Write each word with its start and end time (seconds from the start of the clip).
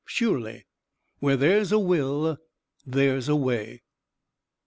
Surely, 0.03 0.65
"Where 1.19 1.37
there's 1.37 1.71
a 1.71 1.77
will 1.77 2.39
there's 2.87 3.29
a 3.29 3.35
way." 3.35 3.83